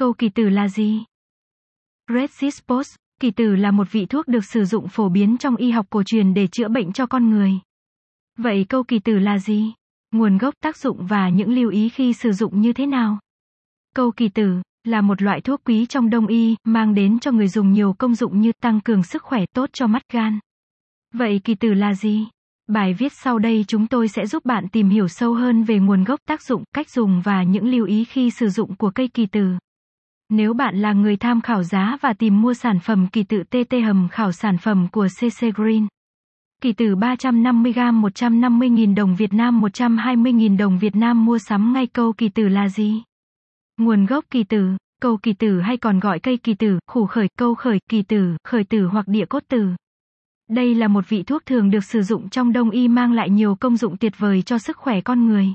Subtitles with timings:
[0.00, 1.04] Câu kỳ tử là gì?
[2.14, 5.86] Resispos, kỳ tử là một vị thuốc được sử dụng phổ biến trong y học
[5.90, 7.52] cổ truyền để chữa bệnh cho con người.
[8.38, 9.72] Vậy câu kỳ tử là gì?
[10.12, 13.18] Nguồn gốc tác dụng và những lưu ý khi sử dụng như thế nào?
[13.94, 17.48] Câu kỳ tử là một loại thuốc quý trong đông y, mang đến cho người
[17.48, 20.38] dùng nhiều công dụng như tăng cường sức khỏe tốt cho mắt gan.
[21.14, 22.26] Vậy kỳ tử là gì?
[22.66, 26.04] Bài viết sau đây chúng tôi sẽ giúp bạn tìm hiểu sâu hơn về nguồn
[26.04, 29.26] gốc tác dụng, cách dùng và những lưu ý khi sử dụng của cây kỳ
[29.26, 29.56] tử.
[30.32, 33.74] Nếu bạn là người tham khảo giá và tìm mua sản phẩm kỳ tự TT
[33.84, 35.86] hầm khảo sản phẩm của CC Green.
[36.62, 42.12] Kỳ tử 350g 150.000 đồng Việt Nam 120.000 đồng Việt Nam mua sắm ngay câu
[42.12, 43.02] kỳ tử là gì?
[43.76, 47.28] Nguồn gốc kỳ tử, câu kỳ tử hay còn gọi cây kỳ tử, khủ khởi,
[47.38, 49.68] câu khởi, kỳ tử, khởi tử hoặc địa cốt tử.
[50.48, 53.54] Đây là một vị thuốc thường được sử dụng trong đông y mang lại nhiều
[53.54, 55.48] công dụng tuyệt vời cho sức khỏe con người.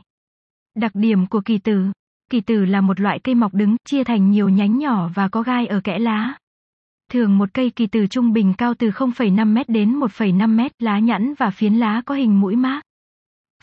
[0.75, 1.85] Đặc điểm của kỳ tử
[2.31, 5.41] Kỳ tử là một loại cây mọc đứng, chia thành nhiều nhánh nhỏ và có
[5.41, 6.33] gai ở kẽ lá.
[7.11, 11.00] Thường một cây kỳ tử trung bình cao từ 0,5 m đến 1,5 m, lá
[11.00, 12.81] nhẵn và phiến lá có hình mũi mác.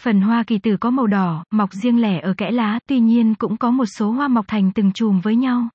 [0.00, 3.34] Phần hoa kỳ tử có màu đỏ, mọc riêng lẻ ở kẽ lá, tuy nhiên
[3.34, 5.68] cũng có một số hoa mọc thành từng chùm với nhau.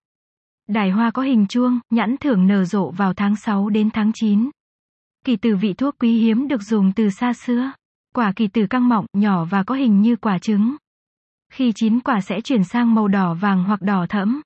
[0.68, 4.50] Đài hoa có hình chuông, nhãn thường nở rộ vào tháng 6 đến tháng 9.
[5.26, 7.72] Kỳ tử vị thuốc quý hiếm được dùng từ xa xưa.
[8.16, 10.76] Quả kỳ tử căng mọng, nhỏ và có hình như quả trứng.
[11.50, 14.42] Khi chín quả sẽ chuyển sang màu đỏ vàng hoặc đỏ thẫm.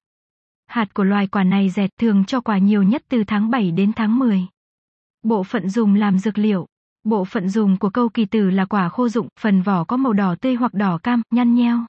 [0.68, 3.92] Hạt của loài quả này dẹt thường cho quả nhiều nhất từ tháng 7 đến
[3.96, 4.48] tháng 10.
[5.24, 6.68] Bộ phận dùng làm dược liệu.
[7.04, 10.14] Bộ phận dùng của câu kỳ tử là quả khô dụng, phần vỏ có màu
[10.14, 11.86] đỏ tươi hoặc đỏ cam, nhăn nheo.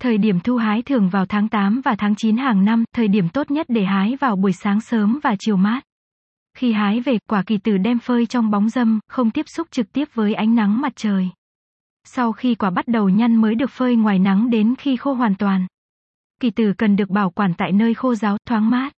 [0.00, 3.28] Thời điểm thu hái thường vào tháng 8 và tháng 9 hàng năm, thời điểm
[3.28, 5.84] tốt nhất để hái vào buổi sáng sớm và chiều mát.
[6.56, 9.92] Khi hái về, quả kỳ tử đem phơi trong bóng dâm, không tiếp xúc trực
[9.92, 11.30] tiếp với ánh nắng mặt trời.
[12.04, 15.34] Sau khi quả bắt đầu nhăn mới được phơi ngoài nắng đến khi khô hoàn
[15.34, 15.66] toàn.
[16.40, 18.92] Kỳ tử cần được bảo quản tại nơi khô ráo, thoáng mát.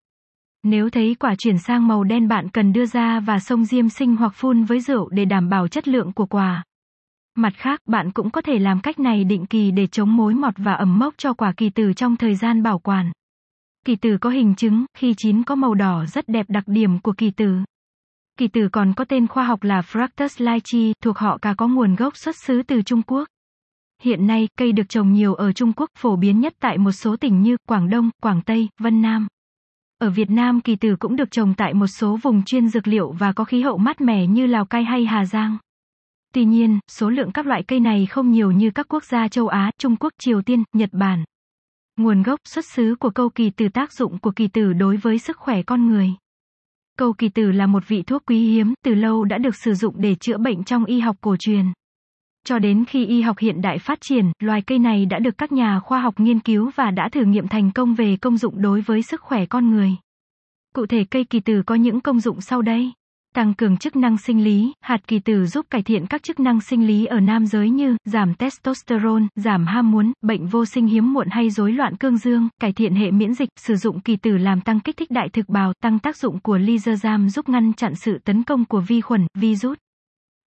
[0.62, 4.16] Nếu thấy quả chuyển sang màu đen bạn cần đưa ra và xông diêm sinh
[4.16, 6.64] hoặc phun với rượu để đảm bảo chất lượng của quả.
[7.34, 10.54] Mặt khác, bạn cũng có thể làm cách này định kỳ để chống mối mọt
[10.56, 13.12] và ẩm mốc cho quả kỳ tử trong thời gian bảo quản.
[13.86, 17.12] Kỳ tử có hình trứng, khi chín có màu đỏ rất đẹp đặc điểm của
[17.12, 17.56] kỳ tử.
[18.40, 21.94] Kỳ tử còn có tên khoa học là Fractus lychee, thuộc họ cà có nguồn
[21.94, 23.28] gốc xuất xứ từ Trung Quốc.
[24.02, 27.16] Hiện nay, cây được trồng nhiều ở Trung Quốc, phổ biến nhất tại một số
[27.16, 29.26] tỉnh như Quảng Đông, Quảng Tây, Vân Nam.
[29.98, 33.12] Ở Việt Nam kỳ tử cũng được trồng tại một số vùng chuyên dược liệu
[33.12, 35.58] và có khí hậu mát mẻ như Lào Cai hay Hà Giang.
[36.34, 39.48] Tuy nhiên, số lượng các loại cây này không nhiều như các quốc gia châu
[39.48, 41.24] Á, Trung Quốc, Triều Tiên, Nhật Bản.
[41.96, 45.18] Nguồn gốc xuất xứ của câu kỳ tử tác dụng của kỳ tử đối với
[45.18, 46.14] sức khỏe con người.
[47.00, 49.94] Câu kỳ tử là một vị thuốc quý hiếm, từ lâu đã được sử dụng
[49.98, 51.64] để chữa bệnh trong y học cổ truyền.
[52.44, 55.52] Cho đến khi y học hiện đại phát triển, loài cây này đã được các
[55.52, 58.80] nhà khoa học nghiên cứu và đã thử nghiệm thành công về công dụng đối
[58.80, 59.90] với sức khỏe con người.
[60.74, 62.92] Cụ thể cây kỳ tử có những công dụng sau đây.
[63.34, 66.60] Tăng cường chức năng sinh lý, hạt kỳ tử giúp cải thiện các chức năng
[66.60, 71.12] sinh lý ở nam giới như giảm testosterone, giảm ham muốn, bệnh vô sinh hiếm
[71.12, 74.36] muộn hay rối loạn cương dương, cải thiện hệ miễn dịch, sử dụng kỳ tử
[74.36, 77.94] làm tăng kích thích đại thực bào, tăng tác dụng của lysergam giúp ngăn chặn
[77.94, 79.78] sự tấn công của vi khuẩn, virus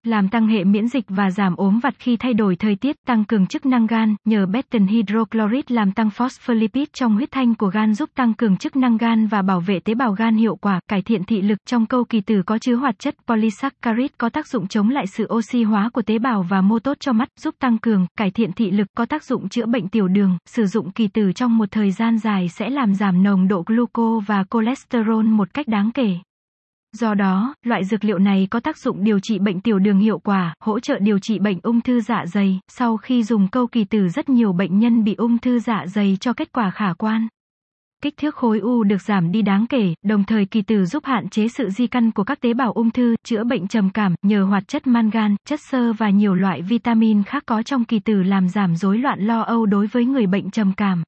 [0.06, 3.24] làm tăng hệ miễn dịch và giảm ốm vặt khi thay đổi thời tiết, tăng
[3.24, 7.94] cường chức năng gan, nhờ betan hydrochloride làm tăng phospholipid trong huyết thanh của gan
[7.94, 11.02] giúp tăng cường chức năng gan và bảo vệ tế bào gan hiệu quả, cải
[11.02, 14.68] thiện thị lực trong câu kỳ tử có chứa hoạt chất polysaccharide có tác dụng
[14.68, 17.78] chống lại sự oxy hóa của tế bào và mô tốt cho mắt, giúp tăng
[17.78, 21.08] cường, cải thiện thị lực có tác dụng chữa bệnh tiểu đường, sử dụng kỳ
[21.08, 25.54] tử trong một thời gian dài sẽ làm giảm nồng độ gluco và cholesterol một
[25.54, 26.16] cách đáng kể.
[26.94, 30.18] Do đó, loại dược liệu này có tác dụng điều trị bệnh tiểu đường hiệu
[30.18, 32.60] quả, hỗ trợ điều trị bệnh ung thư dạ dày.
[32.68, 36.16] Sau khi dùng câu kỳ tử rất nhiều bệnh nhân bị ung thư dạ dày
[36.20, 37.28] cho kết quả khả quan.
[38.02, 41.28] Kích thước khối u được giảm đi đáng kể, đồng thời kỳ tử giúp hạn
[41.28, 44.44] chế sự di căn của các tế bào ung thư, chữa bệnh trầm cảm, nhờ
[44.44, 48.48] hoạt chất mangan, chất xơ và nhiều loại vitamin khác có trong kỳ tử làm
[48.48, 51.02] giảm rối loạn lo âu đối với người bệnh trầm cảm.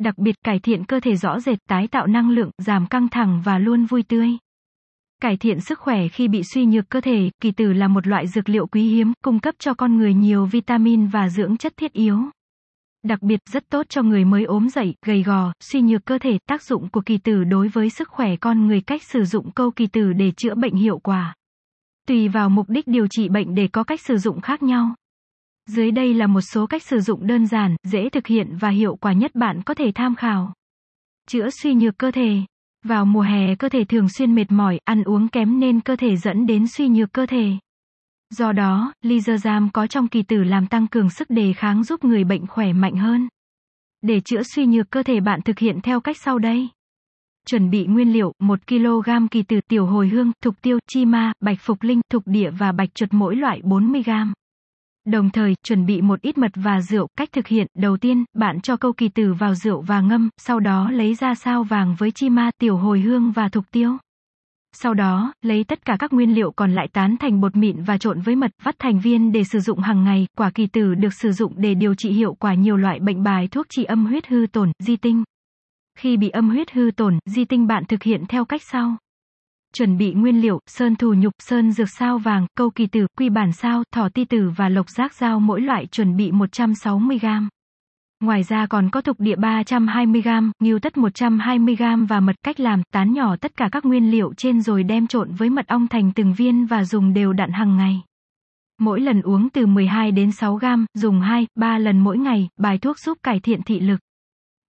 [0.00, 3.42] Đặc biệt cải thiện cơ thể rõ rệt, tái tạo năng lượng, giảm căng thẳng
[3.44, 4.38] và luôn vui tươi.
[5.22, 8.26] Cải thiện sức khỏe khi bị suy nhược cơ thể, kỳ tử là một loại
[8.26, 11.92] dược liệu quý hiếm, cung cấp cho con người nhiều vitamin và dưỡng chất thiết
[11.92, 12.18] yếu.
[13.02, 16.38] Đặc biệt rất tốt cho người mới ốm dậy, gầy gò, suy nhược cơ thể,
[16.48, 19.70] tác dụng của kỳ tử đối với sức khỏe con người cách sử dụng câu
[19.70, 21.34] kỳ tử để chữa bệnh hiệu quả.
[22.06, 24.94] Tùy vào mục đích điều trị bệnh để có cách sử dụng khác nhau.
[25.66, 28.96] Dưới đây là một số cách sử dụng đơn giản, dễ thực hiện và hiệu
[28.96, 30.54] quả nhất bạn có thể tham khảo.
[31.28, 32.42] Chữa suy nhược cơ thể
[32.84, 36.16] vào mùa hè cơ thể thường xuyên mệt mỏi, ăn uống kém nên cơ thể
[36.16, 37.50] dẫn đến suy nhược cơ thể.
[38.30, 42.24] Do đó, lysergiam có trong kỳ tử làm tăng cường sức đề kháng giúp người
[42.24, 43.28] bệnh khỏe mạnh hơn.
[44.02, 46.68] Để chữa suy nhược cơ thể bạn thực hiện theo cách sau đây.
[47.46, 51.32] Chuẩn bị nguyên liệu, 1 kg kỳ tử tiểu hồi hương, thục tiêu, chi ma,
[51.40, 54.10] bạch phục linh, thục địa và bạch chuột mỗi loại 40 g.
[55.10, 57.08] Đồng thời, chuẩn bị một ít mật và rượu.
[57.16, 60.60] Cách thực hiện, đầu tiên, bạn cho câu kỳ tử vào rượu và ngâm, sau
[60.60, 63.96] đó lấy ra sao vàng với chi ma, tiểu hồi hương và thục tiêu.
[64.72, 67.98] Sau đó, lấy tất cả các nguyên liệu còn lại tán thành bột mịn và
[67.98, 70.26] trộn với mật, vắt thành viên để sử dụng hàng ngày.
[70.38, 73.48] Quả kỳ tử được sử dụng để điều trị hiệu quả nhiều loại bệnh bài
[73.48, 75.24] thuốc trị âm huyết hư tổn, di tinh.
[75.98, 78.96] Khi bị âm huyết hư tổn, di tinh bạn thực hiện theo cách sau.
[79.74, 83.28] Chuẩn bị nguyên liệu, sơn thù nhục, sơn dược sao vàng, câu kỳ tử, quy
[83.30, 87.48] bản sao, thỏ ti tử và lộc giác dao mỗi loại chuẩn bị 160 gram.
[88.20, 92.60] Ngoài ra còn có thục địa 320 gram, nghiêu tất 120 gram và mật cách
[92.60, 95.86] làm, tán nhỏ tất cả các nguyên liệu trên rồi đem trộn với mật ong
[95.88, 98.02] thành từng viên và dùng đều đặn hàng ngày.
[98.80, 102.78] Mỗi lần uống từ 12 đến 6 gram dùng 2, 3 lần mỗi ngày, bài
[102.78, 104.00] thuốc giúp cải thiện thị lực.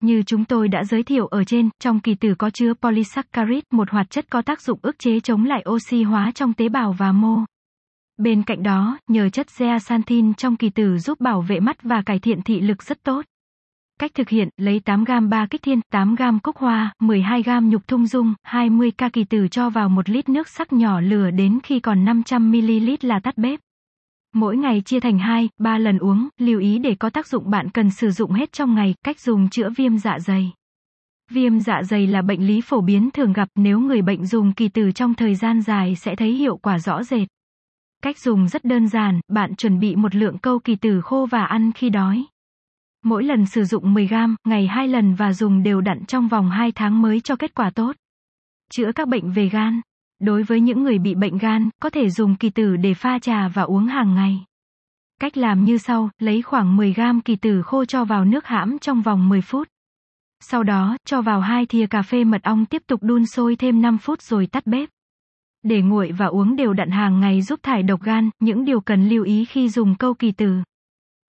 [0.03, 3.91] Như chúng tôi đã giới thiệu ở trên, trong kỳ tử có chứa polysaccharide, một
[3.91, 7.13] hoạt chất có tác dụng ức chế chống lại oxy hóa trong tế bào và
[7.13, 7.39] mô.
[8.17, 12.19] Bên cạnh đó, nhờ chất zeaxanthin trong kỳ tử giúp bảo vệ mắt và cải
[12.19, 13.25] thiện thị lực rất tốt.
[14.01, 17.69] Cách thực hiện, lấy 8 gam ba kích thiên, 8 gam cúc hoa, 12 gam
[17.69, 21.31] nhục thung dung, 20 ca kỳ tử cho vào 1 lít nước sắc nhỏ lửa
[21.31, 23.61] đến khi còn 500ml là tắt bếp.
[24.35, 27.71] Mỗi ngày chia thành 2, 3 lần uống, lưu ý để có tác dụng bạn
[27.71, 30.53] cần sử dụng hết trong ngày, cách dùng chữa viêm dạ dày.
[31.31, 34.69] Viêm dạ dày là bệnh lý phổ biến thường gặp nếu người bệnh dùng kỳ
[34.69, 37.29] từ trong thời gian dài sẽ thấy hiệu quả rõ rệt.
[38.03, 41.45] Cách dùng rất đơn giản, bạn chuẩn bị một lượng câu kỳ tử khô và
[41.45, 42.25] ăn khi đói.
[43.05, 46.51] Mỗi lần sử dụng 10 gram, ngày 2 lần và dùng đều đặn trong vòng
[46.51, 47.97] 2 tháng mới cho kết quả tốt.
[48.71, 49.81] Chữa các bệnh về gan.
[50.23, 53.49] Đối với những người bị bệnh gan, có thể dùng kỳ tử để pha trà
[53.49, 54.45] và uống hàng ngày.
[55.21, 58.79] Cách làm như sau, lấy khoảng 10 gram kỳ tử khô cho vào nước hãm
[58.79, 59.69] trong vòng 10 phút.
[60.41, 63.83] Sau đó, cho vào hai thìa cà phê mật ong tiếp tục đun sôi thêm
[63.83, 64.89] 5 phút rồi tắt bếp.
[65.63, 69.09] Để nguội và uống đều đặn hàng ngày giúp thải độc gan, những điều cần
[69.09, 70.57] lưu ý khi dùng câu kỳ tử.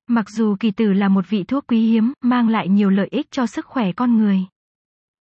[0.07, 3.31] Mặc dù kỳ tử là một vị thuốc quý hiếm, mang lại nhiều lợi ích
[3.31, 4.45] cho sức khỏe con người.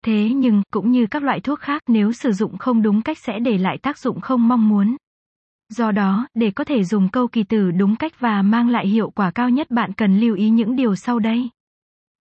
[0.03, 3.39] Thế nhưng, cũng như các loại thuốc khác, nếu sử dụng không đúng cách sẽ
[3.39, 4.95] để lại tác dụng không mong muốn.
[5.69, 9.09] Do đó, để có thể dùng câu kỳ tử đúng cách và mang lại hiệu
[9.09, 11.49] quả cao nhất bạn cần lưu ý những điều sau đây.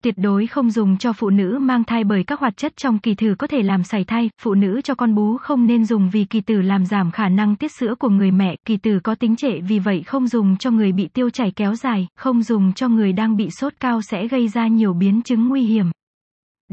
[0.04, 3.16] Tuyệt đối không dùng cho phụ nữ mang thai bởi các hoạt chất trong kỳ
[3.16, 6.26] tử có thể làm sảy thai, phụ nữ cho con bú không nên dùng vì
[6.26, 9.36] kỳ tử làm giảm khả năng tiết sữa của người mẹ, kỳ tử có tính
[9.36, 12.90] trệ vì vậy không dùng cho người bị tiêu chảy kéo dài, không dùng cho
[12.90, 15.92] người đang bị sốt cao sẽ gây ra nhiều biến chứng nguy hiểm.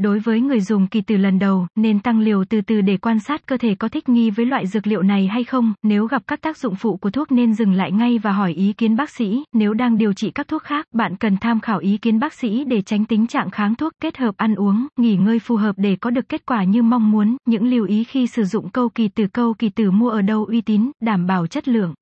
[0.01, 3.19] Đối với người dùng kỳ từ lần đầu, nên tăng liều từ từ để quan
[3.19, 6.23] sát cơ thể có thích nghi với loại dược liệu này hay không, nếu gặp
[6.27, 9.09] các tác dụng phụ của thuốc nên dừng lại ngay và hỏi ý kiến bác
[9.09, 12.33] sĩ, nếu đang điều trị các thuốc khác, bạn cần tham khảo ý kiến bác
[12.33, 15.75] sĩ để tránh tình trạng kháng thuốc, kết hợp ăn uống, nghỉ ngơi phù hợp
[15.77, 18.89] để có được kết quả như mong muốn, những lưu ý khi sử dụng câu
[18.89, 21.93] kỳ từ câu kỳ từ mua ở đâu uy tín, đảm bảo chất lượng.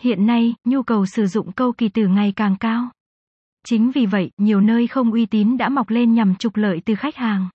[0.00, 2.90] Hiện nay, nhu cầu sử dụng câu kỳ từ ngày càng cao.
[3.66, 6.94] Chính vì vậy, nhiều nơi không uy tín đã mọc lên nhằm trục lợi từ
[6.94, 7.48] khách hàng.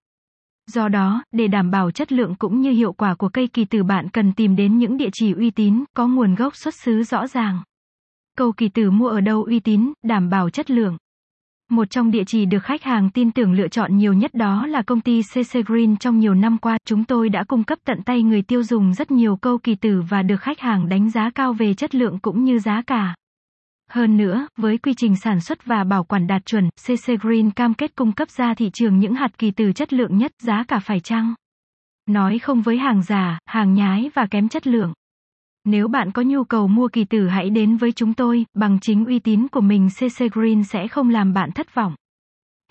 [0.67, 3.83] Do đó, để đảm bảo chất lượng cũng như hiệu quả của cây kỳ tử
[3.83, 7.27] bạn cần tìm đến những địa chỉ uy tín, có nguồn gốc xuất xứ rõ
[7.27, 7.59] ràng.
[8.37, 10.97] Câu kỳ tử mua ở đâu uy tín, đảm bảo chất lượng.
[11.69, 14.81] Một trong địa chỉ được khách hàng tin tưởng lựa chọn nhiều nhất đó là
[14.81, 18.23] công ty CC Green trong nhiều năm qua, chúng tôi đã cung cấp tận tay
[18.23, 21.53] người tiêu dùng rất nhiều câu kỳ tử và được khách hàng đánh giá cao
[21.53, 23.15] về chất lượng cũng như giá cả.
[23.91, 27.73] Hơn nữa, với quy trình sản xuất và bảo quản đạt chuẩn, CC Green cam
[27.73, 30.79] kết cung cấp ra thị trường những hạt kỳ từ chất lượng nhất, giá cả
[30.79, 31.33] phải chăng.
[32.05, 34.93] Nói không với hàng giả, hàng nhái và kém chất lượng.
[35.65, 39.05] Nếu bạn có nhu cầu mua kỳ tử hãy đến với chúng tôi, bằng chính
[39.05, 41.95] uy tín của mình CC Green sẽ không làm bạn thất vọng.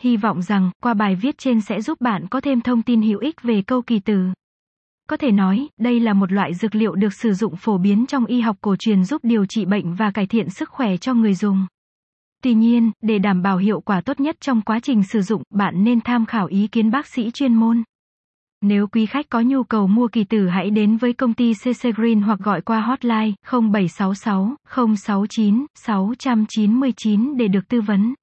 [0.01, 3.19] Hy vọng rằng, qua bài viết trên sẽ giúp bạn có thêm thông tin hữu
[3.19, 4.27] ích về câu kỳ tử.
[5.09, 8.27] Có thể nói, đây là một loại dược liệu được sử dụng phổ biến trong
[8.27, 11.35] y học cổ truyền giúp điều trị bệnh và cải thiện sức khỏe cho người
[11.35, 11.67] dùng.
[12.43, 15.85] Tuy nhiên, để đảm bảo hiệu quả tốt nhất trong quá trình sử dụng, bạn
[15.85, 17.83] nên tham khảo ý kiến bác sĩ chuyên môn.
[18.61, 21.97] Nếu quý khách có nhu cầu mua kỳ tử hãy đến với công ty CC
[21.97, 24.57] Green hoặc gọi qua hotline 0766
[24.97, 28.15] 069 699 để được tư vấn.